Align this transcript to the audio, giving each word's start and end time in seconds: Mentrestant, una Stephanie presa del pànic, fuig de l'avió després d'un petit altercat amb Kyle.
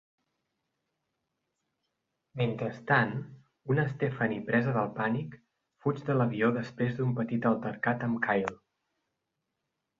Mentrestant, 2.41 3.13
una 3.75 3.85
Stephanie 3.91 4.41
presa 4.49 4.75
del 4.79 4.91
pànic, 4.97 5.37
fuig 5.85 6.03
de 6.11 6.19
l'avió 6.19 6.53
després 6.59 6.99
d'un 7.01 7.17
petit 7.23 7.49
altercat 7.55 8.11
amb 8.11 8.23
Kyle. 8.29 8.59